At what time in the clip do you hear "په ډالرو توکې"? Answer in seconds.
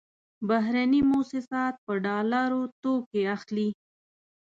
1.85-3.21